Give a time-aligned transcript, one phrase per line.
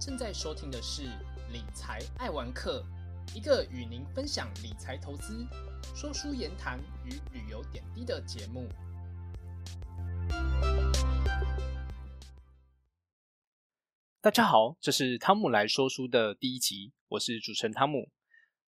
[0.00, 1.02] 正在收听的是
[1.52, 2.86] 《理财爱玩客》，
[3.36, 5.44] 一个与您分享理财投资、
[5.92, 8.68] 说书言谈与旅游点滴的节目。
[14.20, 18.08] 大家好，这是汤姆来说书的第一集，我是主持人汤姆。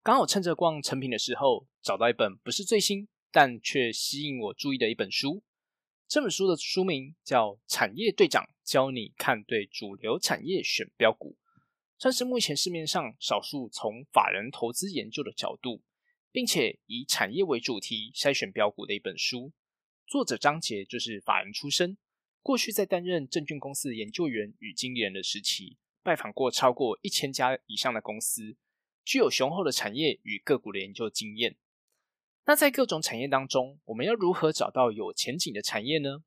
[0.02, 5.44] 刚好趁着逛成品的时候，找到一本不是最新，但却吸引我注意的一本书。
[6.08, 11.36] 这本书的书名叫《产业队长教你看对主流产业选标股》，
[12.02, 15.84] 算是目前市面上少数从法人投资研究的角度，
[16.32, 19.52] 并且以产业为主题筛选标股的一本书。
[20.08, 21.98] 作者张杰就是法人出身，
[22.42, 28.56] 过去在担任证券公司的研究员与经理人的时期，拜访过超过一千家以上的公司，
[29.04, 31.58] 具有雄厚的产业与个股的研究经验。
[32.46, 36.24] 那在各种产业当中，我们要如何找到有前景的产业呢？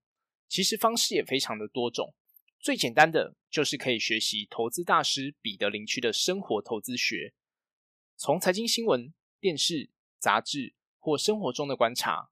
[0.46, 2.14] 其实方式也非常的多种。
[2.64, 7.34] 最简单的就是可以学习投资大师彼得林区的生活投资学，
[8.16, 12.30] 从财经新闻、电视、杂志或生活中的观察，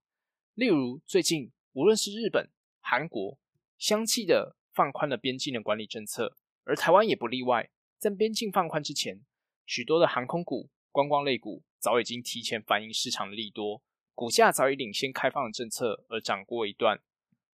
[0.55, 2.49] 例如最近无论是日本、
[2.81, 3.39] 韩国，
[3.77, 7.69] 相继的放宽了边境的管理政策，而台湾也不例外。
[7.99, 9.21] 在边境放宽之前，
[9.67, 11.63] 许多的航空股、观光类股。
[11.79, 13.83] 早已经提前反映市场的利多，
[14.15, 17.03] 股价早已领先开放的政策而涨过一段。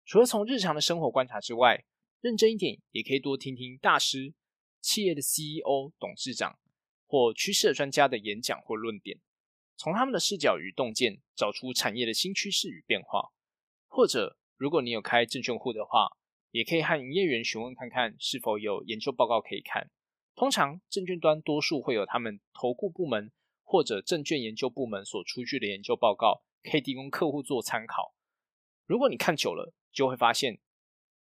[0.04, 1.84] 除了从日常的生活观察之外，
[2.20, 4.34] 认真一点也可以多听听大师、
[4.80, 6.58] 企业的 CEO、董事长
[7.06, 9.20] 或趋势专家的演讲或论点，
[9.76, 13.32] 从他们的视角与洞见找出产业的新趋势与变化。
[13.86, 16.16] 或者，如果你有开证券户的话，
[16.50, 19.90] 也可以和营业员询问看看是否有研究报告可以看。
[20.34, 23.32] 通常证券端多数会有他们投顾部门。
[23.70, 28.14] 或者证券研究部门所出具的研究报告，可以提供客户做参考。
[28.86, 30.58] 如果你看久了，就会发现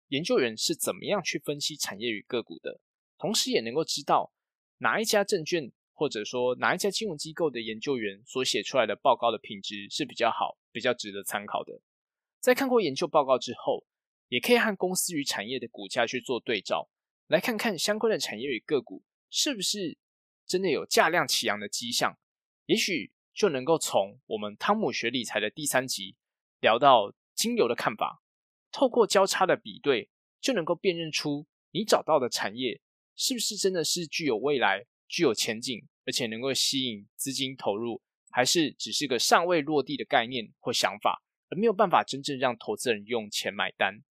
[0.09, 2.79] 研究员是怎么样去分析产业与个股的，
[3.17, 4.31] 同时也能够知道
[4.77, 11.81] 哪一家证券或者说哪一家金融机构的研究员所写出来的报告的品质是比较好、比较值得参考的。
[12.39, 13.85] 在看过研究报告之后，
[14.27, 16.89] 也可以和公司与产业的股价去做对照，
[17.27, 19.97] 来看看相关的产业与个股是不是
[20.45, 22.17] 真的有价量齐扬的迹象。
[22.65, 26.15] 也许就能够从我们汤姆学理财的第三集
[26.59, 28.21] 聊到金流的看法，
[28.75, 30.09] 透过交叉的比对，
[30.41, 32.81] 就能够辨认出你找到的产业
[33.15, 44.03] 是不是真的是具有未来、具有前景，而且能够吸引资金投入，还是只是个尚未落地的概念或想法，而没有办法真正让投资人用钱买单。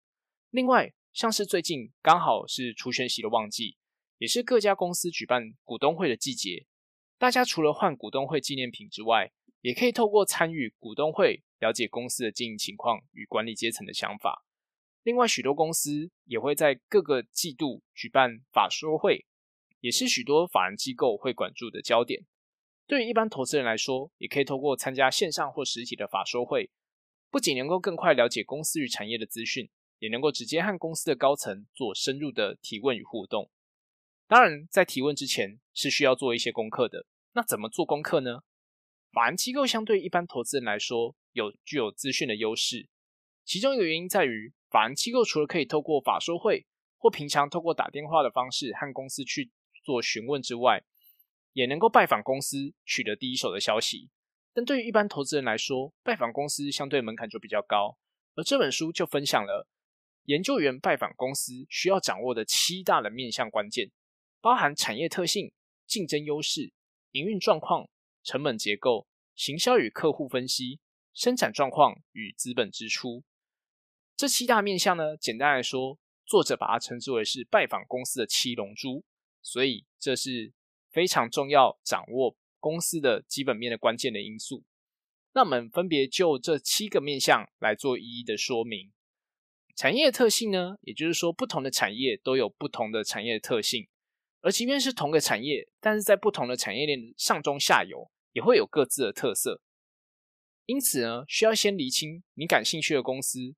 [0.49, 3.77] 另外，像是最近刚好是除权息的旺季，
[4.17, 6.65] 也是各家公司举办股东会的季节。
[7.19, 14.44] 大家除了换股东会纪念品之外，也可以透过参与股东会了解公司的经营情况与管理阶层的想法。
[15.05, 19.27] 另外，许多公司也会在各个季度举办法说会，
[19.81, 22.25] 也是许多法人机构会关注的焦点。
[22.87, 26.71] 对于一般投资人来说，也可以透过参加线上或实体的法说会，
[27.31, 33.51] 不仅能够更快了解公司与产业的资讯，也能够直接和公司的高层做深入的提问与互动。
[34.27, 37.05] 当然，在提问之前是需要做一些功课的。
[37.35, 38.41] 那怎么做功课呢？
[39.13, 42.89] 法人机构相对一般投资人来说，有具有资讯的优势。
[43.45, 46.67] 其中一个原因在于，法人机构除了可以透过法说会
[46.99, 49.53] 或平常透过打电话的方式和公司去
[49.85, 50.83] 做询问之外，
[51.53, 54.11] 也能够拜访公司取得第一手的消息。
[54.53, 57.97] 但对于一般投资人来说，拜访公司相对门槛就比较高。
[58.35, 59.69] 而这本书就分享了
[60.25, 63.93] 研究员拜访公司需要掌握的七大的面向关键，
[64.41, 65.53] 包含产业特性、
[65.87, 66.73] 竞争优势。
[67.13, 67.89] 营运状况、
[68.25, 70.81] 成本结构、行销与客户分析、
[71.13, 73.23] 生产状况与资本支出，
[74.25, 75.15] 这七大面向呢？
[75.19, 79.05] 简单来说，作者把它称之为是拜访公司的七龙珠，
[79.43, 80.51] 所以这是
[80.91, 84.65] 非常重要掌握公司的基本面的关键的因素。
[85.35, 88.95] 那我们分别就这七个面向来做一一的说明。
[89.77, 93.87] 产业特性呢，也就是说，不同的产业都有不同的产业特性。
[94.41, 99.61] 而即便是同个产业，但是在不同的产业链上中下游也会有各自的特色。
[100.65, 103.55] 因此呢，需要先厘清你感兴趣的公司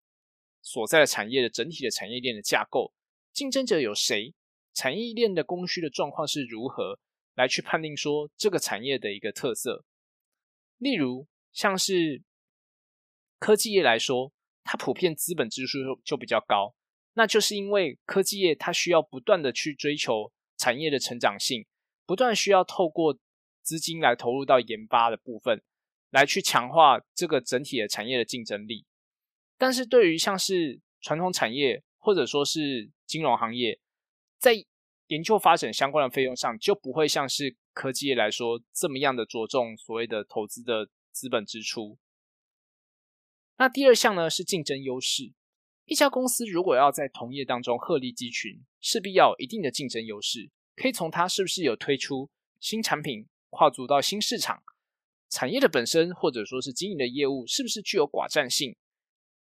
[0.67, 2.93] 所在的产业的整体的产业链的架构，
[3.33, 4.35] 竞争者有谁，
[4.75, 6.99] 产业链的供需的状况是如何，
[7.37, 9.85] 来去判定说这个产业的一个特色。
[10.79, 12.25] 例如，像是
[13.39, 14.33] 科技业来说，
[14.65, 16.75] 它普遍资本支出就比较高，
[17.13, 20.33] 那就是因为科技业它需要不断的去追求。
[20.59, 21.67] 产业的成长性
[22.07, 23.19] 不断需要透过
[23.61, 25.63] 资金来投入到研发的部分，
[26.09, 28.87] 来去强化这个整体的产业的竞争力。
[29.59, 33.81] 但是对于像是传统产业或者说是金融行业，
[34.39, 34.55] 在
[35.07, 41.99] 研究发展相关的费用上，就不会像是科技业来说这么样的着重所谓的投资的资本支出。
[43.59, 45.33] 那第二项呢是竞争优势。
[45.87, 50.51] 一家公司如果要在同业当中鹤立鸡群，势必要有一定的竞争优势。
[50.75, 54.63] 可以从它是不是有推出新产品，跨足到新市场，
[55.31, 58.77] 产业的本身或者说是经营的业务是不是具有寡占性，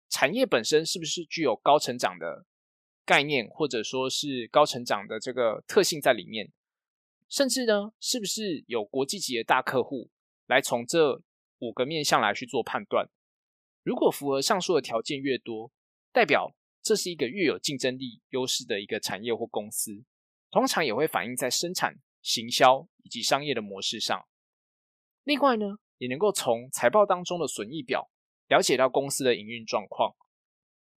[0.09, 2.45] 产业本身是不是具有高成长的
[3.05, 6.51] 概念，或者说是高成长的这个特性在里面，
[7.27, 10.09] 甚至呢是不是有国际级的大客户，
[10.47, 11.21] 来从这
[11.59, 13.09] 五个面向来去做判断。
[13.83, 15.71] 如果符合上述的条件越多，
[16.11, 20.03] 代表这是一个越有竞争力优势的一个产业或公司，
[20.49, 24.27] 通常也会反映在生产、行销以及商业的模式上。
[25.23, 28.09] 另外呢，也能够从财报当中的损益表
[28.49, 30.15] 了解到公司的营运状况。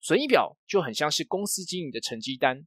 [0.00, 2.66] 损益表就很像是公司经营的成绩单，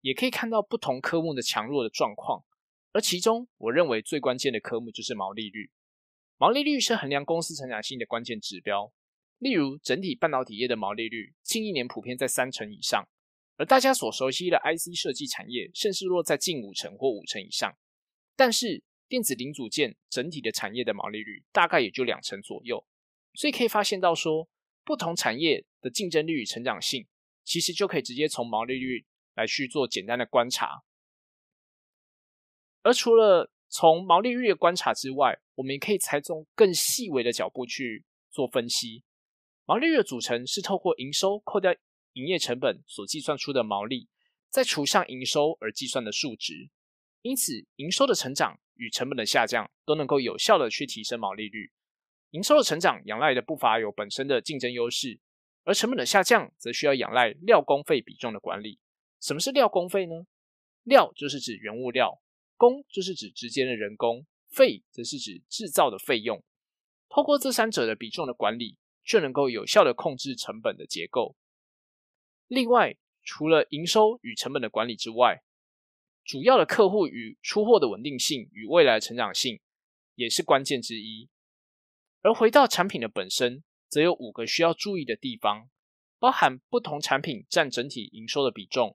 [0.00, 2.44] 也可以看到不同科目的强弱的状况。
[2.90, 5.70] 而其中，我认为最关键的科目就是毛利率。
[6.36, 8.92] 毛利率是衡量公司成长性的关键指标。
[9.38, 13.08] 例如，整体半导体业的毛利率近一年普遍在三成以上，
[13.56, 17.76] 而大家所熟悉的 IC 设计产业，甚至落在近五成或五成以上。
[18.34, 22.84] 但是，电子零组件整体的产业的毛利率大概也就两成左右。
[23.38, 24.48] 所以可以发现到说，
[24.84, 27.06] 不同产业的竞争力与成长性，
[27.44, 29.06] 其实就可以直接从毛利率
[29.36, 30.82] 来去做简单的观察。
[32.82, 39.04] 而除了从毛利率的观察之外，我们也可以采从更细微的脚步去做分析。
[39.66, 41.72] 毛利率的组成是透过营收扣掉
[42.14, 44.08] 营业成本所计算出的毛利，
[44.50, 46.70] 再除上营收而计算的数值。
[47.22, 51.70] 因此，营收的成长与成本的下降都能够有效的去提升毛利率。
[52.30, 55.18] 营收的成长仰赖的不乏有本身的竞争优势，
[55.64, 58.78] 而成本的下降则需要仰赖料工费比重的管理。
[59.20, 60.26] 什么是料工费呢？
[60.82, 62.20] 料就是指原物料，
[62.56, 66.42] 工就是指直接的人工，费则是指制造的费用。
[67.08, 68.76] 透过这三者的比重的管理。
[69.08, 71.34] 就能够有效的控制成本的结构。
[72.46, 75.42] 另外，除了营收与成本的管理之外，
[76.26, 79.58] 主要的客户与出货的稳定性与未来的成长性
[80.14, 81.30] 也是关键之一。
[82.28, 85.70] 而回到产品的本身，则有五个需要注意的地方，
[86.18, 88.94] 包含不同产品占整体营收的比重、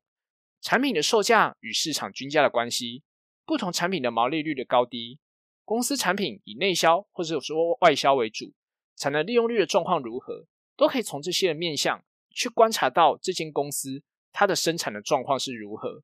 [0.61, 3.01] 产品的售价与市场均价的关系、
[3.43, 5.17] 不同产品的毛利率的高低、
[5.65, 8.53] 公司产品以内销或者说外销为主。
[8.95, 10.45] 产能利用率的状况如何，
[10.77, 16.03] 都可以从这些的面向去观察到这间公司它的生产的状况是如何，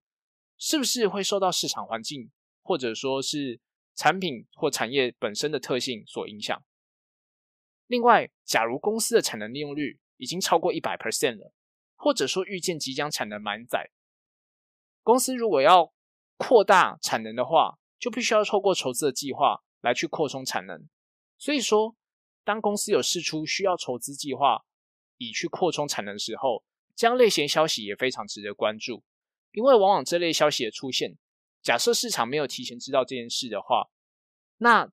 [0.57, 2.31] 是不是会受到市场环境
[2.63, 3.61] 或者说是
[3.95, 6.59] 产品或产业本身的特性所影响。
[7.89, 11.51] 另外，假如公司的产能利用率已经超过一百 percent 了，
[11.97, 13.89] 或者说预见即将产能满载，
[15.03, 15.91] 公司如果要
[16.37, 20.87] 扩大产能的话，就必须要透过筹资的计划来去扩充产能。
[21.37, 21.95] 所以说。
[22.45, 24.65] 当公司有释出需要筹资计划
[25.17, 26.63] 以去扩充产能的时候，
[26.95, 29.03] 这样类型消息也非常值得关注，
[29.51, 31.15] 因为往往这类消息的出现，
[31.61, 33.91] 假设市场没有提前知道这件事的话，
[34.57, 34.89] 那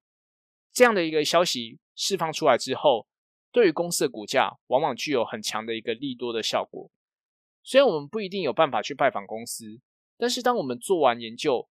[0.70, 3.08] 这样的一个消息释放出来之后，
[3.50, 6.88] 对于公司的股价往往具有很强的一个利多的效果。
[7.64, 9.80] 虽然我们不一定有办法去拜访公司，
[10.16, 11.68] 但是当我们做完研究，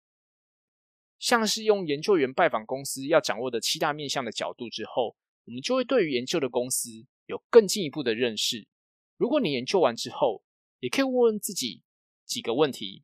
[1.18, 5.16] 像是用研究员拜访公司要掌握的七大面向的角度之后。
[5.48, 6.90] 我们就会对于研究的公司
[7.28, 8.68] 有更进一步的认识。
[9.16, 10.44] 如果你研究完之后，
[10.80, 11.84] 也可以问问自己
[12.26, 13.04] 几个问题：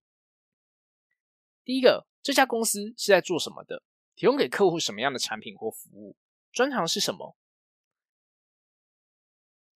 [1.63, 3.83] 第一个，这家公司是在做什么的？
[4.15, 6.15] 提供给客户什么样的产品或服务？
[6.51, 7.37] 专长是什么？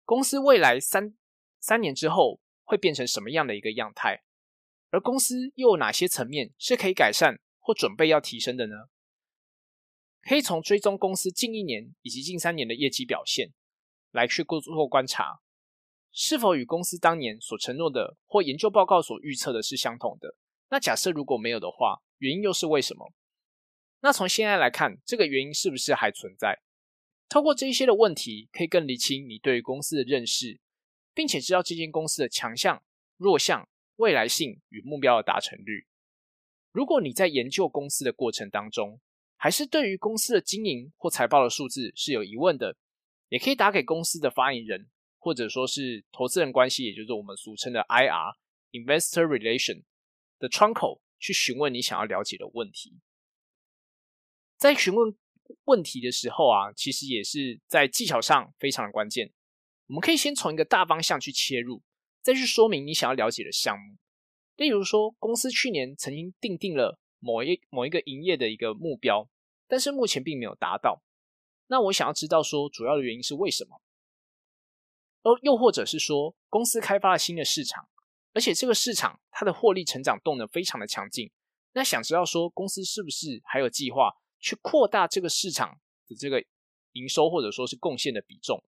[0.03, 1.15] 公司未来三
[1.60, 4.24] 三年之后会变成什么样的一个样态？
[4.89, 8.75] 而公司又有哪些层面是可以改善或准备要提升的呢？
[10.22, 13.53] 可以从追踪公司近一年以及近三年的业绩表现
[14.12, 15.41] 来去做观察，
[16.12, 20.36] 是否与公司当年所承诺的或研究报告所预测的是相同的？
[20.70, 23.13] 那假设如果没有的话，原因又是为什么？
[24.01, 26.62] 那从现在来看，这个原因是不是还存在？
[27.27, 30.60] 透过这些的问题，可以更理清你对于公司的认识，
[31.13, 32.84] 并且知道这间公司的强项、
[33.17, 33.67] 弱项、
[33.98, 35.88] 未来性与目标的达成率。
[36.72, 39.00] 如果你在研究公司的过程当中，
[39.38, 42.77] 还是对于公司的经营或财报的数字是有疑问的，
[43.29, 49.84] 也可以打给公司的发言人，或者说是投资人关系，也就是我们俗称的 IR（Investor Relation）
[50.38, 53.00] 的窗口去询问你想要了解的问题。
[54.58, 55.15] 在询问
[55.66, 59.32] 问题的时候啊，其实也是在技巧上非常的关键。
[59.88, 61.84] 我们可以先从一个大方向去切入，
[62.22, 63.98] 再去说明你想要了解的项目。
[64.56, 69.30] 例如说，公司去年曾经定定了某一某一个营业的一个目标，
[69.68, 71.04] 但是目前并没有达到。
[71.68, 73.82] 那我想要知道说，主要的原因是为什么？
[75.24, 77.88] 而又或者是说，公司开发了新的市场，
[78.34, 81.32] 而且这个市场它的获利成长动能非常的强劲。
[81.74, 84.14] 那想知道说，公司是不是还有计划
[84.46, 86.46] 去扩大这个市场的这个
[86.92, 88.64] 营收或者说是贡献的比重？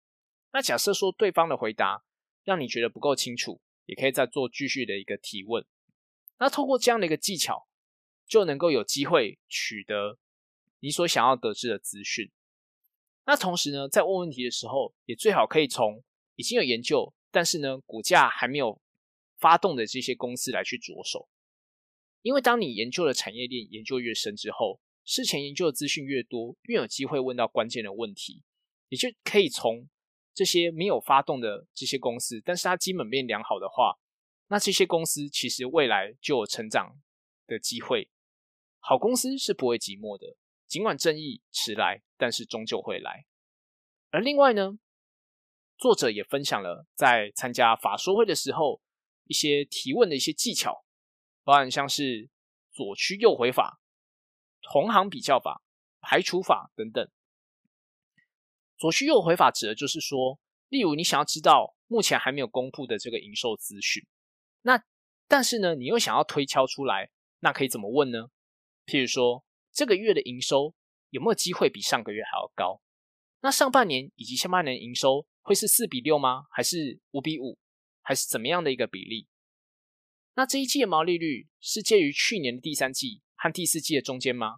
[0.50, 2.02] 那假设说对方的回答
[2.45, 5.66] 让你觉得不够清楚，也可以再做继续的一个提问。
[6.38, 7.68] 那透过这样的一个技巧，
[8.26, 10.16] 就能够有机会取得
[10.80, 12.30] 你所想要得知的资讯。
[13.26, 16.02] 那同时呢，在问问题的时候，也最好可以从
[16.37, 18.80] 已经有研究，但是呢股价还没有
[19.37, 21.28] 发动的这些公司来去着手。
[22.23, 28.42] 因为当你研究的产业链研究越深之后，事前研究的资讯越多，越有机会问到关键的问题，
[28.88, 29.88] 也就可以从
[30.34, 33.98] 这些没有发动的这些公司，但是它基本面良好的话。
[34.48, 37.00] 那这些公司其实未来就有成长
[37.48, 38.10] 的机会。
[38.78, 40.36] 好公司是不会寂寞的，
[40.68, 43.26] 尽管正义迟来，但是终究会来。
[44.10, 44.78] 而另外呢，
[45.76, 48.80] 作者也分享了在参加法说会的时候
[49.25, 50.84] 一些提问的一些技巧，
[51.42, 52.30] 包含像是
[52.70, 53.80] 左驱右回法、
[54.70, 55.62] 同行比较法、
[56.00, 57.08] 排除法等等。
[58.76, 64.06] 左驱右回法指的就是说，例如你想要知道目前还没有公布的这个营收资讯。
[64.62, 64.82] 那
[65.28, 68.28] 但是呢，你又想要推敲出来，那可以怎么问呢？
[68.85, 70.75] 譬如说，这个月的营收
[71.11, 72.82] 有没有机会比上个月还要高？
[73.40, 76.44] 那上半年以及下半年营收会是四比六吗？
[76.50, 77.58] 还是五比五？
[78.02, 79.28] 还是怎么样的一个比例？
[80.35, 84.56] 那这一季的毛利率是介于去年的第三季和第四季的中间吗？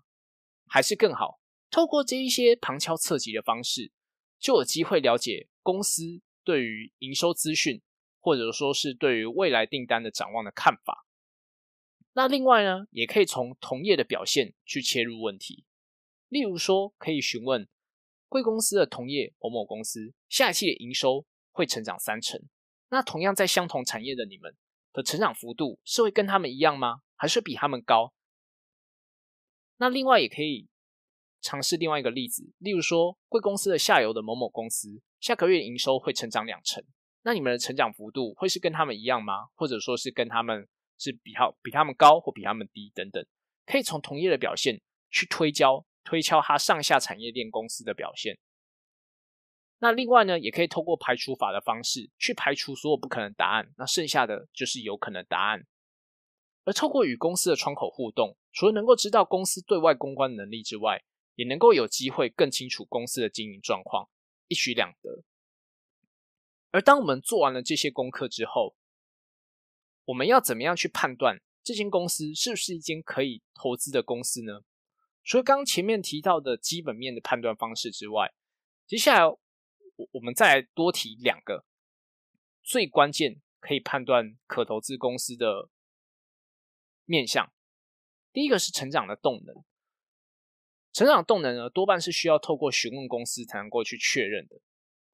[0.66, 1.40] 还是更好？
[1.70, 3.92] 透过这一些旁敲侧击的方式，
[4.38, 7.82] 就有机会了解公司对于营收资讯。
[8.20, 11.06] 或者说是对于未来订单的展望的看法。
[12.12, 15.64] 那另外呢，也可以从同业的表现去切入问题。
[16.28, 17.66] 例如说，可以询问
[18.28, 22.42] 贵公司的同业某某公司下一期的营收会成长三成。
[22.90, 24.54] 那同样在相同产业的你们
[24.92, 27.02] 的成长幅度是会跟他们一样吗？
[27.14, 28.12] 还是比他们高？
[29.78, 30.68] 那另外也可以
[31.40, 36.85] 尝试另外一个例子，例如说，贵公司的下游的某某公司下个月营收会成长两成。
[37.23, 39.47] 那你们的成长幅度会是跟他们一样吗？
[39.54, 40.66] 或者说是跟他们
[40.99, 43.25] 是比较比他们高或比他们低等等？
[43.66, 44.80] 可以从同业的表现
[45.11, 48.38] 去推敲推敲它上下产业链公司的表现。
[49.78, 55.64] 那另外呢，也可以透过排除法的方式去排除所有不可能答案，那剩下的就是有可能答案。
[56.69, 61.03] 而透过与公司的窗口互动，除了能够知道公司对外公关能力之外，
[61.35, 64.11] 也能够有机会更清楚公司的经营状况，
[64.49, 65.25] 一举两得。
[66.71, 68.77] 而当我们做完了这些功课之后，
[70.05, 74.61] 我们要怎么样去判断这间公司是不是一间可以投资的公司呢？
[75.25, 78.35] 除了刚前面提到的基本面的判断方式之外，
[78.87, 79.39] 接下来我
[80.13, 81.65] 我们再来多提两个
[82.63, 85.71] 最关键可以判断可投资公司的
[87.09, 87.50] 面向。
[88.33, 89.65] 第一个是成长的动能，
[90.93, 94.61] 成长动能呢多半是需要透过询问公司才能够去确认的。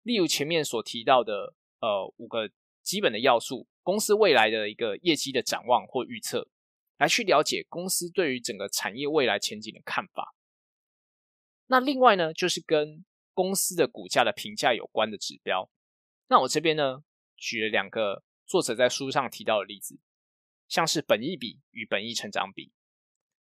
[0.03, 2.51] 例如前面所提到的，呃，五个
[2.83, 6.49] 基本的要素，公司未来的一个业绩的展望或预测，
[6.99, 10.35] 来去了解公司对于整个产业未来前景的看法。
[11.67, 15.71] 那另外呢，就是跟公司的股价的评价有关的指标。
[16.29, 17.05] 那我这边呢，
[17.37, 19.99] 举了两个作者在书上提到的例子，
[20.69, 22.73] 像是本益比与本益成长比。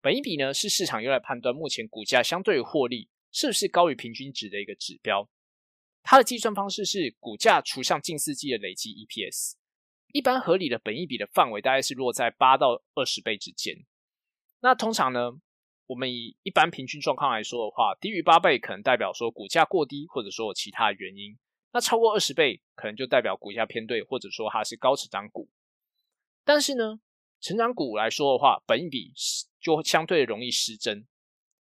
[0.01, 5.29] 本益比呢，是市场用来判断目前股价相对于获利是不是高于平均值的一个指标。
[6.01, 9.55] 它的计算方式是股价除上近四季的累计 EPS，
[10.13, 13.85] 一般合理的本益比的范围大概是落在八到二十倍之间。
[14.61, 15.31] 那通常呢，
[15.87, 21.35] 我们以一般平均状况来说的话，低于八倍可能代表说股价过低，或者说有其他原因；
[21.73, 25.49] 那超过二十倍，可能就代表股价偏对，或者说它是高成长股。
[26.43, 26.99] 但是呢，
[27.39, 29.13] 成长股来说的话，本益比
[29.59, 31.07] 就相对容易失真，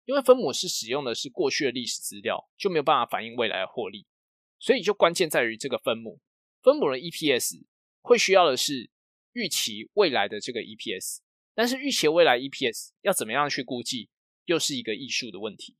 [0.04, 4.06] 因为分母是使用的是过去的历史资料，就没有办法反映未来的获利。
[4.58, 6.20] 所以就关键在于这个分母，
[6.62, 7.64] 分母的 EPS
[8.00, 8.90] 会需要的是
[9.32, 11.18] 预期未来的这个 EPS，
[11.54, 14.08] 但是预期未来 EPS 要怎么样去估计，
[14.46, 15.76] 又是一个艺术的问题。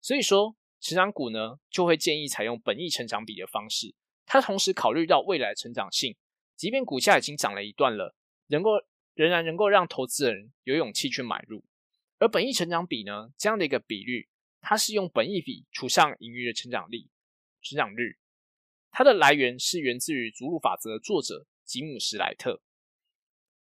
[0.00, 3.94] 所以说，成长股呢就会建议采用本益成长比的方式，
[4.26, 6.16] 它同时考虑到未来成长性，
[6.56, 8.14] 即便股价已经涨了一段了，
[8.52, 8.72] 能够
[9.14, 11.64] 仍然能够让投资人有勇气去买入。
[12.18, 14.28] 而本益成长比呢这样的一个比率，
[14.60, 17.10] 它是用本益比除上盈余的成长力。
[17.62, 18.18] 成长率，
[18.90, 22.60] 它的来源是源自于祖鲁法则的作者吉姆·史莱特。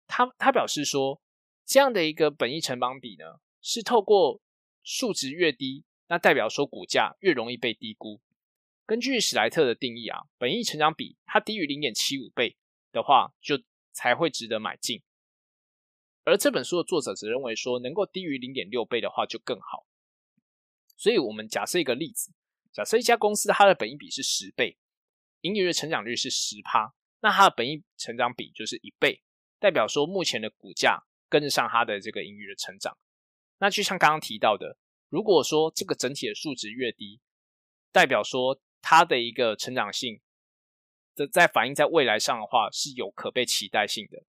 [0.07, 1.23] 他他表示说，
[1.65, 4.41] 这样的一个本益成长比呢，是透过
[4.83, 8.21] 数值越低，那代表说股价越容易被低估。
[8.87, 12.57] 根据史莱特的定义啊，本益成长比它低于零点七五倍
[12.93, 13.63] 的话，就
[13.93, 15.03] 才会值得买进。
[16.25, 19.87] 而这本书的作者则认为说，能够低于零点六倍的话就更好。
[20.97, 22.33] 所以，我们假设一个例子，
[22.73, 24.79] 假设一家公司它的本益比是十倍，
[25.41, 29.21] 盈余的成长率是十趴，那它的本益成长比就是一倍，
[29.59, 32.97] 代表说目前的股价跟得上它的这个盈余的成长。
[33.59, 34.77] 那就像刚刚提到的，
[35.09, 37.21] 如果说这个整体的数值越低，
[37.91, 40.21] 代表说它的一个成长性
[41.15, 44.25] 的在反映在未来上的话是有可被期待性的。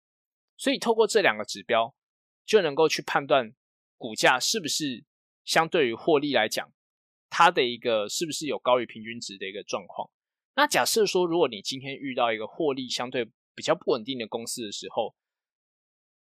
[0.57, 1.95] 所以，透过这两个指标，
[2.45, 3.55] 就能够去判断
[3.97, 5.05] 股价是不是
[5.45, 6.71] 相对于获利来讲，
[7.31, 10.11] 它的一个是不是有高于平均值的一个状况。
[10.57, 15.15] 那假设说，如果你今天遇到一个获利相对比较不稳定的公司的时候，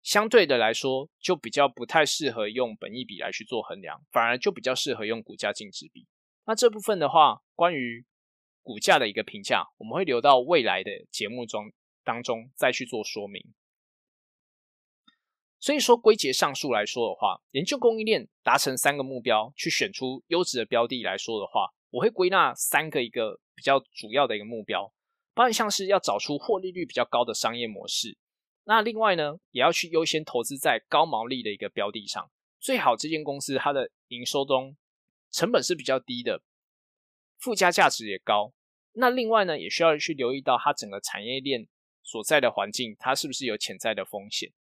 [0.02, 6.06] 相对的来说，就比较不太适合用本益比来去做衡量，反而就比较适合用股价净值比。
[6.44, 8.04] 那这部分的话，关于
[8.62, 11.72] 股价的一个评价，我们会留到未来的节目中
[12.04, 13.52] 当中再去做说明。
[15.58, 24.92] 所以说，归结上述来说的话，研究供应链达成三个目标，去选出优质的标的来说的话，我会归纳三个一个比较主要的一个目标，
[25.34, 28.18] 包含像是要找出获利率比较高的商业模式。
[28.64, 32.28] 那另外呢，也要去优先投资在高毛利的一个标的上，
[32.58, 34.76] 最好这间公司它的营收中
[35.30, 36.42] 成本是比较低的，
[37.42, 38.54] 附加价值也高。
[38.92, 41.66] 那另外呢，也需要去留意到它整个产业链
[42.04, 44.52] 所在的环境，它是不是有潜在的风险。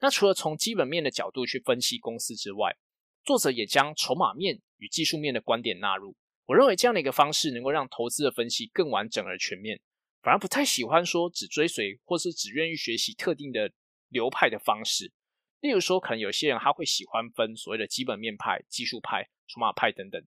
[0.00, 2.76] 那除了从基本面的角度去分析公司之外，
[3.24, 6.16] 作者也将筹码面与技术面的观点纳入。
[6.46, 9.80] 我认为这样的一个方式能够让投资的分析更完整而全面，
[10.22, 13.70] 反而不太喜欢说只追随或是只愿意学习特定的
[14.08, 15.12] 流派的方式。
[15.60, 20.24] 例如说，可能有些人他会喜欢分所谓的基本面派、技术派、筹码派等等，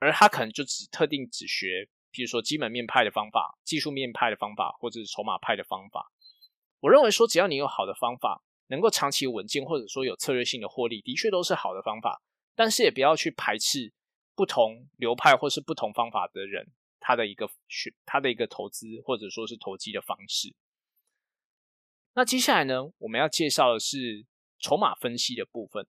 [0.00, 6.10] 而他可能就只特定只学，譬如说基本面派的方法、技术面派的方法或者是筹码派的方法。
[6.80, 8.42] 我认为说，只要你有好的方法。
[8.72, 12.22] 能够长期稳健，或者说有策略性的获利，的确都是好的方法。
[12.54, 13.92] 但是也不要去排斥
[14.36, 16.68] 不同流派或是不同方法的人，
[17.00, 20.54] 他的一个选他的一个投资或者说是投机的方式。
[22.14, 24.24] 那接下来呢，我们要介绍的是
[24.60, 25.84] 筹码分析的部分。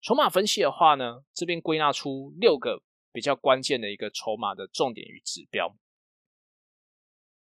[0.00, 2.84] 筹码分析的话呢，这边归纳出六个
[3.16, 5.74] 比较关键的一个筹码的重点与指标。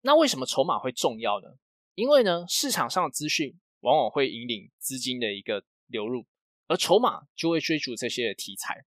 [0.01, 1.59] 那为什么筹码会重要呢？
[1.93, 3.59] 因为呢，市场上的资讯。
[3.81, 6.25] 往往会引领资金的一个流入，
[6.67, 8.83] 而筹码就会追逐这些题材。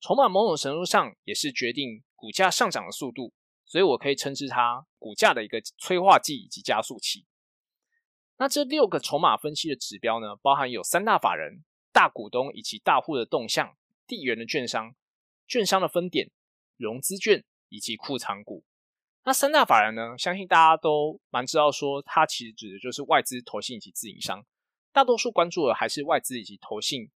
[0.00, 3.32] 筹码某种程度上也是决定股价上涨的速度，
[3.64, 7.26] 所以我可以称之它股价的一个催化剂以及加速器。
[8.38, 14.96] 那这六个筹码分析的指标呢，包含有三大法人、大股东以及大户的动向、地缘的券商、
[15.52, 16.30] 券商的分点、
[16.78, 18.64] 融资券以及库藏股。
[19.24, 20.16] 那三大法人呢？
[20.16, 24.46] 相信大家都蛮知道，说它其实指的就是外资、投信以及自营商。
[24.92, 27.10] 大多数关注的还是外资以及投信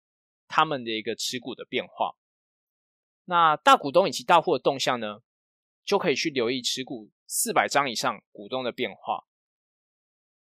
[0.46, 2.14] 他们的一个持股的变化。
[3.25, 5.20] 那大股东以及大户的动向呢，
[5.83, 9.25] 就可以去留意持股四百张以上股东的变化。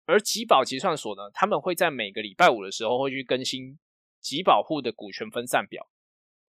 [0.06, 3.78] 而集保结算所呢，他们会在每个礼拜五的时候会去更新
[4.20, 5.90] 集保户的股权分散表。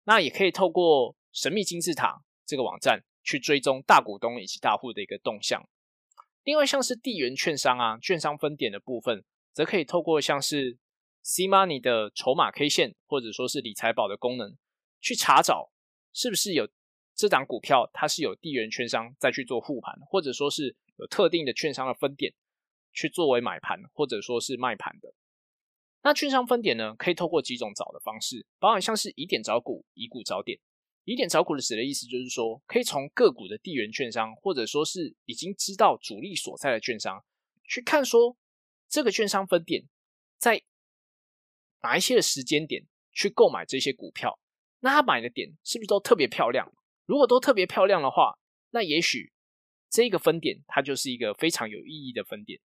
[0.05, 3.03] 那也可以透过神秘金字塔这个网站。
[3.25, 5.63] 去追踪大股东以及大户的一个动向。
[6.43, 10.77] 另外，像是地缘券商啊、券商分点的部分，则可以透过像是
[11.23, 14.57] C Money 的筹码 K 线，或者说是理财宝的功能，
[15.01, 15.71] 去查找
[16.13, 16.69] 是不是有
[17.15, 22.35] 这档股票它是有地缘券商再去做护盘，或者说是有特定的券商的分点
[22.93, 25.15] 去作为买盘或者说是卖盘的。
[26.03, 30.59] 那券商分点呢，可以透过几种找的方式，包含像是以点找股、以股找点。
[31.05, 37.25] 以点找股的指的意思就是说，可以从个股的地缘券商，或者说是已经知道主力所在的券商，
[37.65, 38.37] 去看说
[38.89, 39.89] 这个券商分点
[40.39, 40.63] 在
[41.83, 44.39] 哪一些的时间点去购买这些股票，
[44.81, 46.73] 那他买的点是不是都特别漂亮？
[47.05, 48.39] 如果都特别漂亮的话，
[48.71, 49.33] 那也许
[49.91, 52.61] 这个分点它就是一个非常有意义的分点。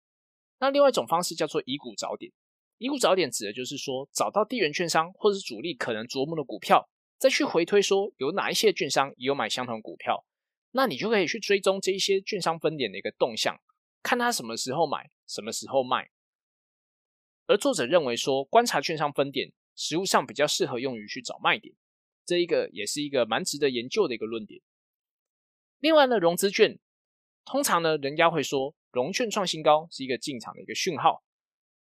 [0.59, 2.33] 那另外一种方式叫做以股找点，
[2.79, 6.89] 以股找点指的就是说，找到地缘券商或者是主力可能琢磨的股票。
[7.25, 10.27] 再去回推说有哪一些券商也有买相同股票，
[10.73, 13.59] 那你就可以去追踪这一些券商分点的一个动向，
[14.03, 16.11] 看他什么时候买，什么时候卖。
[17.47, 21.75] 而作者认为说，观察券商分点，实物上比较适合用于去找卖点，
[22.27, 24.61] 这一个也是一个蛮值得研究的一个论点。
[25.79, 26.79] 另外呢，融资券
[27.47, 31.25] 通常呢，人家会说融券创新高是一个进场的一个讯号，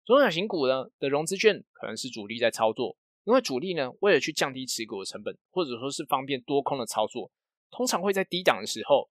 [0.04, 7.30] 中小型股呢的融资券可能是主力在操作，因为主力呢为了去降低持股的成本，或者说是方便多空的操作，
[7.70, 9.10] 通常会在低档的时候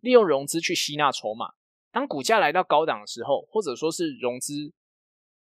[0.00, 1.54] 利用融资去吸纳筹码。
[1.90, 4.72] 当股价来到高档的时候，或者说是融资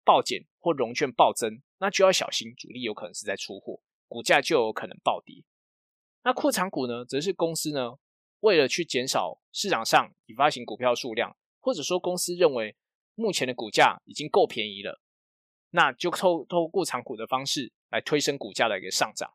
[0.04, 5.44] 暴减或融券暴增，那就要小心主力有可能是在出货，股价就有可能暴跌。
[6.24, 7.94] 那库藏股呢，则是公司呢
[8.42, 12.76] 为了去减少市场上已发行股票数量，或者说公司认为。
[13.20, 15.02] 目前的股价已经够便宜了，
[15.72, 19.34] 那就透透过长股的方式来推升股价的一个上涨。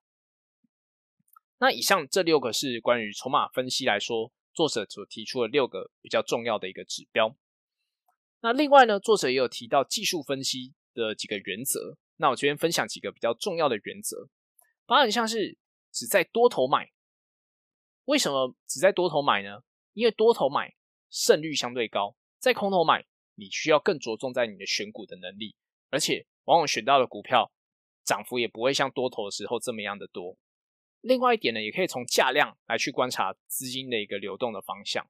[1.59, 7.37] 那以上这六个是关于筹码分析来说，作者所提出的六个比较重要的一个指标。
[8.41, 11.97] 那另外呢，作者也有提到技术分析的几个原则。
[12.17, 14.29] 那我这边分享几个比较重要的原则，
[14.87, 15.57] 包含像是
[15.93, 16.91] 只在多头买。
[18.07, 19.63] 为什么只在多头买呢？
[19.93, 20.75] 因为多头买
[21.11, 23.07] 胜率相对高，在空头买。
[23.35, 25.57] 你需要更着重在你的选股的能力，
[25.93, 27.53] 而且往往选到的股票
[28.03, 30.37] 涨幅也不会像多头的时候这么样的多。
[31.03, 35.07] 另外一点呢，也可以从价量来去观察资金的一个流动的方向。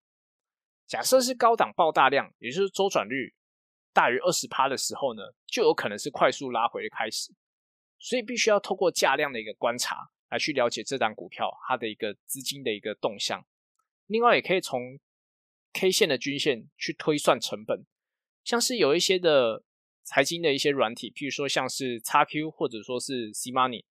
[0.87, 3.33] 假设是高档爆大量，也就是周转率
[3.93, 7.33] 大于二十趴的时候呢，就有可能是快速拉回的开始。
[7.99, 13.47] 所以必须要透过价量的一个观察来去了解这档股票它的一个资金的一个动向。
[14.07, 14.99] 另外也可以从
[15.73, 17.87] K 线的均线去推算成本。
[18.43, 19.63] 像是有一些的
[20.05, 23.85] 财经的一些软体，譬如说像是 XQ 或者说是 C Money，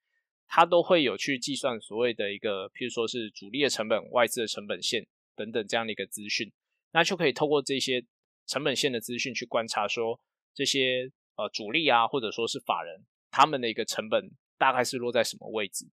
[0.48, 6.52] 它都会有去计算所谓的一个，譬如说是主力的成本、外资的成本线等等这样的一个资讯，
[6.92, 8.04] 那就可以透过这些
[8.46, 10.20] 成本线的资讯去观察说
[10.54, 15.90] 这些呃主力啊或者说是法人他们的一个成本大概是落在什么位置。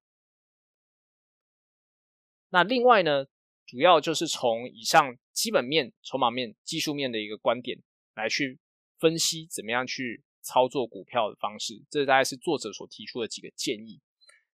[2.50, 3.26] 那另外呢，
[3.66, 7.83] 主要就是从以上基本面、筹码面、技术面的一个观点。
[8.18, 8.59] 来去
[8.98, 14.00] 分析怎么样去操作股票的方式，这大概是作者所提出的几个建议。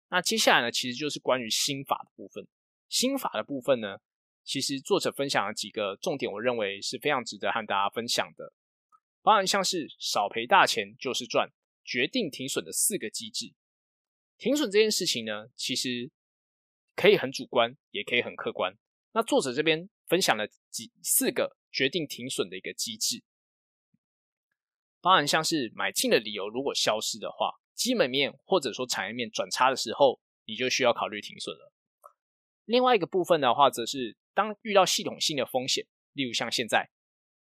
[0.09, 2.46] 那接下来呢，其实就是关于心法的部分。
[2.88, 3.96] 心法的部分呢，
[4.44, 8.52] 其实作者分享了几个重点，我认为是非常值得和大家分享的。
[9.22, 11.48] 包含像是少赔大钱就是赚，
[11.85, 13.55] 决定停损的四个机制。
[14.37, 16.11] 停损这件事情呢，其实
[16.96, 18.76] 可以很主观，也可以很客观。
[19.12, 23.22] 那作者这边分享了几四个决定停损的一个机制。
[25.03, 31.73] 包含像是买进的理由如果消失的话，基本面或者说产业面转差的时候，你就需要考虑停损了。
[32.65, 36.88] 另外一个部分的话，则是当遇到系统性的风险，例如像现在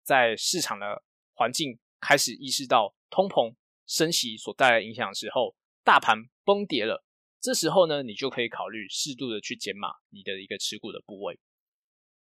[0.03, 1.01] 在市场的
[1.33, 3.55] 环境开始意识到通膨
[3.87, 7.05] 升息所带来影响的时候，大盘崩跌了，
[7.39, 11.39] 这时候呢，你就可以考虑适度的去减码你的一个持股的部位。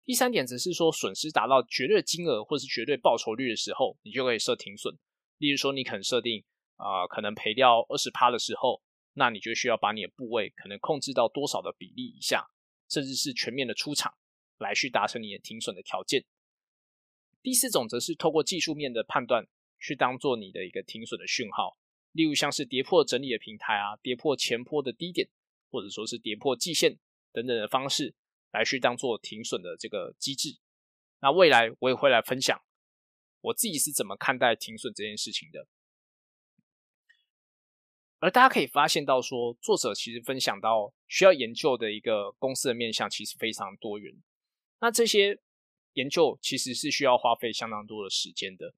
[0.05, 4.97] 第三点则是说，损失达到绝对金额或是绝对报酬率的时候，你就可以设停损。
[5.39, 6.43] 例如说，你可能设定
[6.75, 8.81] 啊，可能赔掉二十趴的时候，
[9.13, 12.47] 那你就需要把你的部位可能控制到多少的比例以下，
[12.87, 14.13] 甚至是全面的出场，
[14.59, 16.25] 来去达成你的停损的条件。
[17.41, 19.47] 第四种则是透过技术面的判断，
[19.79, 21.77] 去当做你的一个停损的讯号，
[22.11, 25.29] 例如像是跌破整理的平台啊，跌破前坡的低点，
[25.71, 26.97] 或者说是跌破季线
[27.31, 28.13] 等等的方式，
[28.51, 30.59] 来去当做停损的这个机制。
[31.21, 32.61] 那未来我也会来分享。
[33.41, 35.67] 我自己是怎么看待停损这件事情的？
[38.19, 44.13] 而大家可以发现到，说作者其实分享到需要研究的一个公司的面向，其实非常多元。
[44.81, 45.39] 那这些
[45.93, 48.73] 研究其实是需要花费相当多的时间的。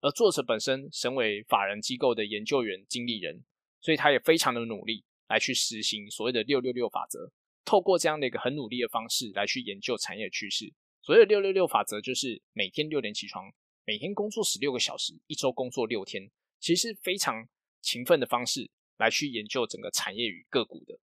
[0.00, 3.44] 而作者本身身为法人机构的研究员、经理人，
[3.80, 7.32] 所以他也非常的努力来去实行所谓的六六六法则。
[7.64, 10.72] 透过这样的一个很努力的方式来去研究产业趋势。
[11.02, 13.52] 所谓的六六六法则，就是每天六点起床。
[13.86, 17.46] 每天工作十六个小时，一周工作六天，其实是非常
[17.82, 20.98] 勤奋的方式来去研究整个产业与个股的。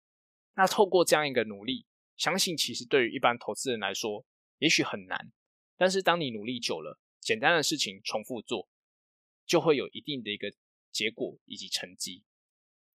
[0.56, 1.86] 那透过这样一个努力，
[2.18, 4.26] 相信其实对于一般投资人来说，
[4.58, 5.32] 也许很难。
[5.78, 8.68] 但是当你努力久了，简单的事情重复做，
[9.46, 10.52] 就会有一定的一个
[10.92, 12.24] 结果以及成绩。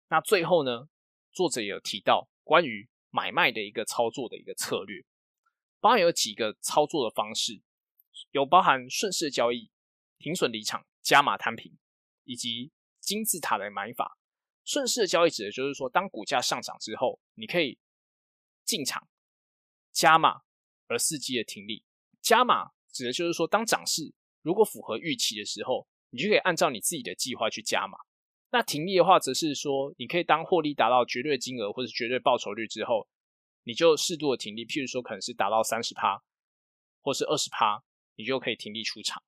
[0.08, 0.88] 那最后呢，
[1.30, 5.04] 作者也有提到关于买卖的一个操作的一个策略，
[5.78, 7.60] 包含有几个操作的方式，
[8.30, 9.70] 有包含顺势交易。
[10.24, 11.76] 停损离场、加码摊平，
[12.22, 14.18] 以及金字塔的买法。
[14.64, 17.78] 顺势的交易指的就是说，当股价上涨之后，你可以
[18.64, 19.06] 进场
[19.92, 20.40] 加码，
[20.86, 21.84] 而伺机的停利。
[22.22, 27.98] 加码指的就是说，当涨势如果符合预期的时候，你就可以按照你自己的计划去加码。
[28.48, 33.06] 那停利的话，则是说，你可以当获利达到绝对金额或者绝对报酬率之后，
[33.64, 34.64] 你就适度的停利。
[34.64, 36.22] 譬如说，可能是达到三十趴，
[37.02, 37.84] 或是二十趴，
[38.14, 39.22] 你就可以停利出场。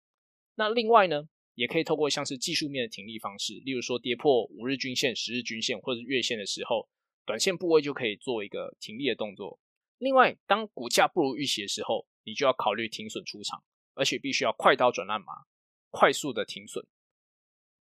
[0.57, 6.89] 那另外呢，也可以透过像是技术面的停利方式，例如说跌破五日均线、十日均线或者月线的时候，
[7.25, 9.59] 短线部位就可以做一个停利的动作。
[9.99, 13.63] 另外，当股价不如预期的时候，你就要考虑停损出场，
[13.95, 15.45] 而且必须要快刀转烂麻，
[15.91, 16.87] 快速的停损。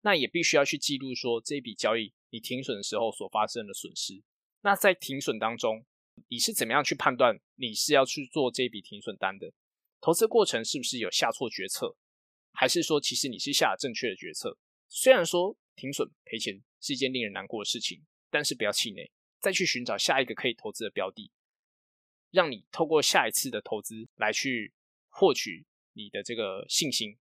[0.01, 4.21] 那也必须要去记录说这笔交易你停损的时候所发生的损失。
[4.61, 5.85] 那在停损当中，
[6.27, 9.51] 你是怎么样去判断你是要去做这笔停损单的？
[9.99, 11.95] 投资过程是不是有下错决策？
[12.55, 14.57] 还是说，其实你是下了正确的决策。
[14.87, 21.31] 虽然说停损赔钱是一件令人难过的事情，但是不要气馁，再去寻找下一个可以投资的标的，
[22.31, 24.73] 让你透过下一次的投资来去
[25.09, 27.17] 获取你的这个信心。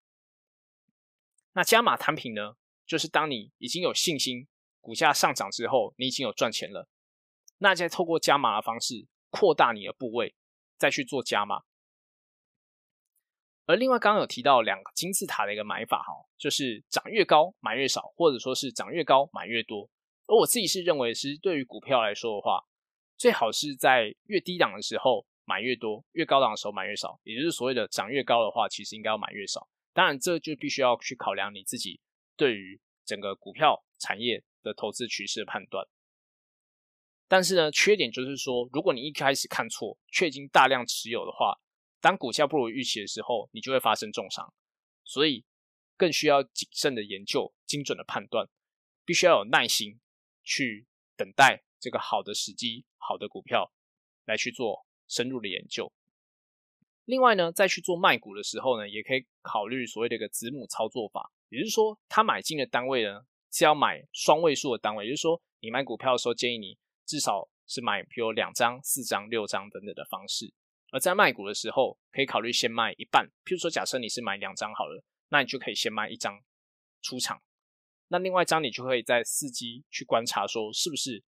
[1.54, 4.48] 那加码摊平呢，就是当你已经有信心，
[4.80, 6.88] 股价上涨之后，你已经有赚钱了，
[7.58, 10.34] 那再透过加码的方式扩大你的部位，
[10.78, 11.64] 再去做加码。
[13.70, 19.88] 而另外，刚刚有提到两个金字塔的一个买法，哈，就是涨越高买越少，或者说是涨越高买越多。
[20.26, 22.66] 而我自己是认为，是对于股票来说的话，
[23.16, 27.20] 最好是在越低档的时候买越多，越高档的时候买越少。
[27.24, 29.70] 也就是所谓的涨越高的话，其实应该要买越少。
[29.94, 32.02] 当然，这就必须要去考量你自己
[32.36, 35.86] 对于整个股票产业的投资趋势的判断。
[37.28, 41.56] 但是呢，缺点就是说，如果你一开始看错，却已经大量持有的话。
[42.02, 44.54] 当股价不如预期的时候，你就会发生重伤，
[45.04, 45.46] 所以
[45.98, 48.48] 更需要谨慎的研究、精准的判断，
[49.06, 50.00] 必须要有耐心
[50.44, 53.72] 去等待这个好的时机、好的股票
[54.26, 55.92] 来去做深入的研究。
[57.06, 70.54] 另外呢，在去做卖股的时候呢，也可以考虑所谓的一个子母操作法，也就是说，他买进的单位呢是要买双位数的单位，也就是说，你买股票的时候建议你至少是买比如两张、四张、六张等等的方式。
[70.92, 73.28] 而在卖股的时候，可以考虑先卖一半。
[73.46, 76.42] 譬如说，假设你是买两张好了，那你就可以先卖一张
[77.02, 77.42] 出场，
[78.08, 81.24] 那另外一张你就可以在伺机去观察，说是不是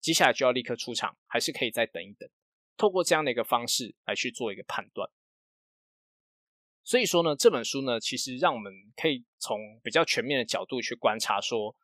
[0.00, 2.28] 接下来就要立刻出场，还是可以再等一等。
[2.76, 5.08] 透过这样的一个方式来去做一个判断。
[6.82, 11.76] 所以说呢，这本书呢，其实让我们可以从比较全面的角度去观察，说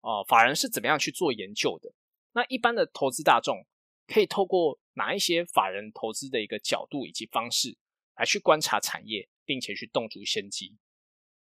[0.00, 1.94] 啊，法人是怎么样去做研究的。
[2.32, 3.64] 那一般的投资大众
[4.12, 4.78] 可以透过。
[4.94, 7.78] 哪一些法人投资的一个角度以及方式
[8.14, 10.76] 来去观察产业，并且去洞烛先机？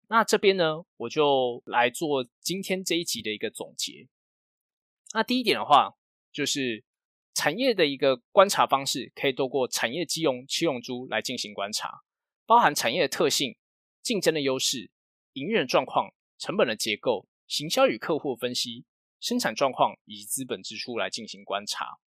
[0.07, 4.07] 那这边呢，我就来做今天这一集的一个总结。
[5.13, 5.93] 那第一点的话，
[6.31, 6.83] 就是
[7.35, 12.01] 产业的一个观察方式，可以透过产业基融七融珠来进行观察，
[12.47, 13.55] 包含产业的特性、
[14.01, 14.89] 竞争的优势、
[15.33, 18.85] 营运状况、成本的结构、行销与客户分析、
[19.19, 21.99] 生产状况以及资本支出来进行观察。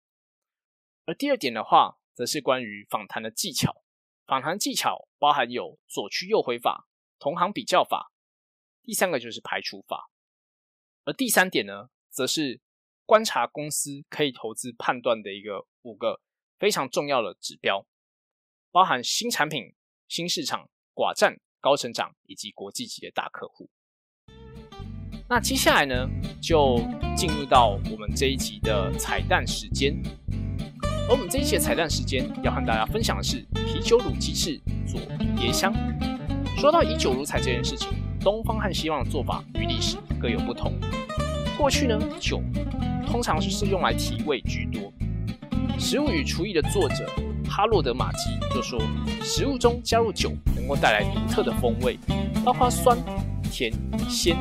[1.08, 3.82] 而第二点的话，则是关于访谈的技巧。
[4.26, 8.12] 访谈技巧包含有左去右回法、同行比较法。
[8.84, 10.10] 第三个就是排除法。
[11.06, 12.60] 而第三点呢，则是
[13.06, 16.20] 观察公司可以投资判断的一个五个
[16.60, 17.88] 非常重要的指标，
[18.70, 19.74] 包含新产品、
[20.10, 23.70] 新市场、寡占、高成长以及国际级的大客户。
[25.30, 26.06] 那接下来呢，
[26.42, 26.78] 就
[27.16, 29.96] 进入到我们这一集的彩蛋时间。
[31.10, 35.00] 而我们这一期的彩蛋时间要和大家分享的是啤酒卤鸡翅佐
[35.38, 35.74] 椰香。
[36.58, 37.90] 说到以酒如彩这件事情，
[38.20, 40.74] 东方和西方的做法与历史各有不同。
[41.58, 42.42] 过去呢，酒
[43.06, 44.92] 通常是用来提味居多。
[45.80, 47.10] 食物与厨艺的作者
[47.48, 48.82] 哈洛德马基就说，
[49.24, 51.98] 食物中加入酒能够带来独特的风味，
[52.44, 52.98] 包括酸、
[53.50, 53.72] 甜、
[54.10, 54.36] 鲜。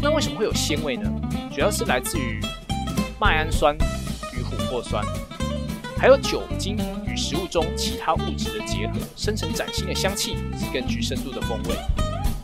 [0.00, 1.12] 那为什么会有鲜味呢？
[1.52, 2.40] 主要是来自于
[3.20, 5.04] 麦氨酸与琥珀酸。
[5.98, 11.74] 还有酒精与食物中其他物质的结合，生成崭新的香气以及更具深度的风味。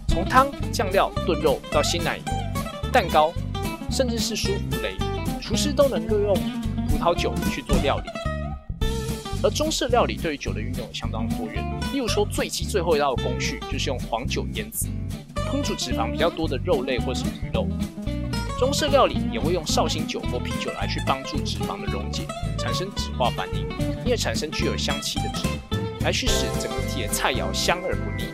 [0.08, 2.24] 从汤、酱料、炖肉到鲜奶油、
[2.92, 3.32] 蛋糕，
[3.88, 4.96] 甚至是舒芙蕾，
[5.40, 6.34] 厨师都能够用
[6.88, 8.88] 葡萄酒去做料理。
[9.40, 14.88] 而中式料理对于酒的运用相当多元，例如说最忌最后一道工序就是用黄酒腌制，
[15.36, 17.68] 烹煮脂肪比较多的肉类或是鱼肉。
[18.64, 22.22] 中式料理也会用绍兴酒或啤酒来去帮助脂肪的溶解，
[22.58, 23.68] 产生酯化反应，
[24.06, 25.46] 因而产生具有香气的汁，
[26.00, 28.24] 来去使整体的菜肴香而不腻。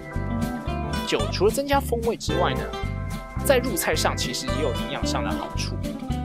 [1.04, 2.60] 酒除了增加风味之外呢，
[3.44, 5.74] 在入菜上其实也有营养上的好处。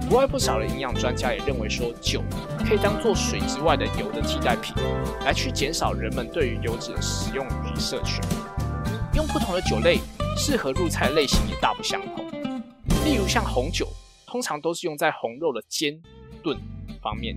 [0.07, 2.21] 国外不少的营养专家也认为说，酒
[2.59, 4.75] 可以当做水之外的油的替代品，
[5.25, 8.21] 来去减少人们对于油脂的使用与摄取。
[9.15, 9.99] 用不同的酒类，
[10.37, 12.23] 适合入菜类型也大不相同。
[13.05, 13.87] 例如像红酒，
[14.25, 15.95] 通常都是用在红肉的煎、
[16.41, 16.57] 炖
[17.03, 17.35] 方面；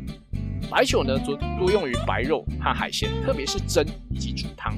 [0.71, 4.73] 白酒呢，则多用于白肉和海鲜，特别是蒸以及煮汤；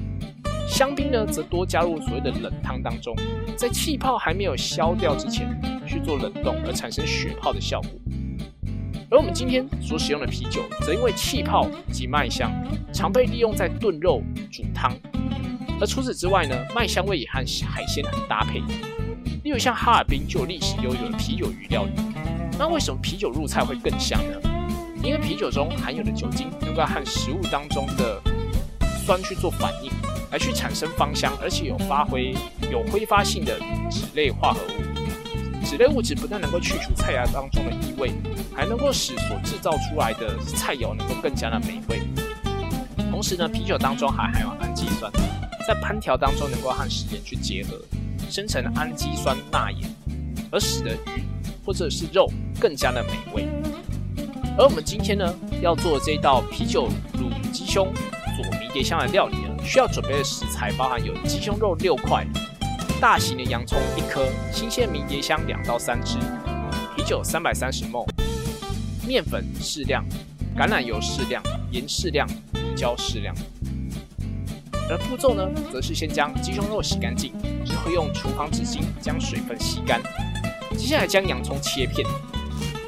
[0.67, 3.15] 香槟呢，则多加入所谓的冷汤当中，
[3.55, 5.47] 在气泡还没有消掉之前
[5.87, 7.91] 去做冷冻，而产生血泡的效果。
[9.09, 12.51] 而我们今天所使用的啤酒，则因为气泡及麦香，
[12.93, 14.91] 常被利用在炖肉、煮汤。
[15.79, 18.61] 而除此之外呢，麦香味也和海鲜很搭配。
[19.43, 21.91] 例如像哈尔滨就有历史悠久的啤酒鱼料理。
[22.59, 24.39] 那为什么啤酒入菜会更香呢？
[25.03, 28.21] 因为啤酒中含有的酒精能够和食物当中的
[29.03, 29.91] 酸去做反应，
[30.31, 32.35] 来去产生芳香，而且有发挥
[32.71, 33.57] 有挥发性的
[33.89, 35.65] 脂类化合物。
[35.65, 38.11] 脂类物质不但能够去除菜肴当中的异味，
[38.55, 42.01] 还能够使所制造出来的菜肴能够更加的美味。
[43.09, 45.11] 同时呢，啤酒当中还含有氨基酸，
[45.67, 47.79] 在烹调当中能够和食盐去结合，
[48.31, 49.93] 生成氨基酸钠盐，
[50.49, 51.23] 而使得鱼
[51.65, 53.45] 或者是肉更加的美味。
[54.57, 57.91] 而我们今天呢要做这道啤酒卤鸡胸
[58.37, 62.25] 佐迷迭香的料理呢，需要准备的食材包含有鸡胸肉六块、
[63.01, 66.17] 大型的洋葱一颗、新鲜迷迭香两到三支、
[66.95, 68.07] 啤酒三百三十 ml、
[69.05, 70.05] 面粉适量、
[70.55, 73.35] 橄榄油适量、盐适量、胡椒适量。
[74.91, 77.31] 而步骤呢，则是先将鸡胸肉洗干净，
[77.63, 80.01] 之后用厨房纸巾将水分吸干，
[80.77, 82.05] 接下来将洋葱切片。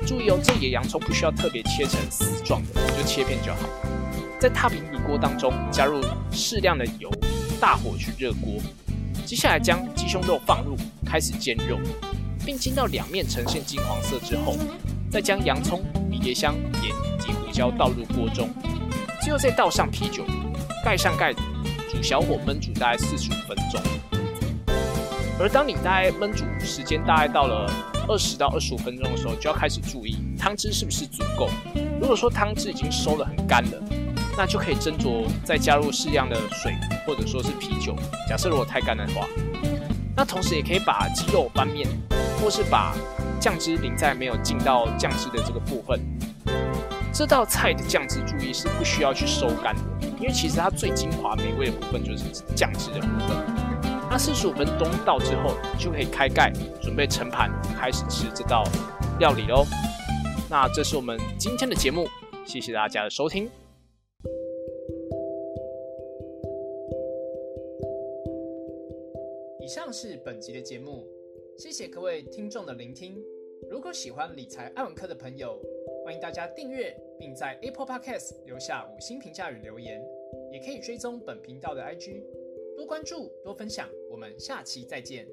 [0.06, 3.60] 注意哦，这里的洋葱不需要特别切成丝状的，就切片就好。
[4.38, 7.10] 在踏平底锅当中加入适量的油，
[7.58, 8.62] 大火去热锅。
[9.26, 11.80] 接下来将鸡胸肉放入，开始煎肉，
[12.46, 14.58] 并煎到两面呈现金黄色之后，
[15.10, 18.50] 再将洋葱、迷迭香、盐及胡椒倒入锅中，
[19.22, 20.26] 最后再倒上啤酒，
[20.84, 21.40] 盖上盖子，
[21.94, 23.80] 煮小火焖煮大概四十五分钟。
[25.40, 27.72] 而当你大概焖煮时间大概到了
[28.08, 31.50] 二十到二十五分钟的时候，就要开始注意汤汁是不是足够。
[32.02, 33.84] 如果说汤汁已经收得很干了，
[34.36, 36.74] 那就可以斟酌再加入适量的水
[37.06, 37.96] 或者说是啤酒。
[38.28, 39.28] 假设如果太干的话，
[40.16, 41.88] 那同时也可以把鸡肉翻面，
[42.42, 42.96] 或是把
[43.40, 46.00] 酱汁淋在没有浸到酱汁的这个部分。
[47.14, 49.82] 这道菜的酱汁注意是不需要去收干的，
[50.24, 52.24] 因为其实它最精华美味的部分就是
[52.56, 53.36] 酱汁的部分。
[54.10, 56.50] 那四十五分钟到之后，就可以开盖，
[56.82, 58.64] 准备盛盘，开始吃这道
[59.20, 59.66] 料理喽。
[60.50, 62.08] 那这是我们今天的节目，
[62.46, 63.52] 谢谢大家的收听。
[69.60, 71.06] 以上是本集的节目，
[71.58, 73.22] 谢谢各位听众的聆听。
[73.70, 75.60] 如果喜欢理财爱文科的朋友，
[76.04, 80.06] 欢迎大家订阅，并在 Apple Podcast 留下五星评价与留言，
[80.52, 82.22] 也可以追踪本频道的 IG。
[82.76, 85.26] 多关注，多分享，我们下期再见。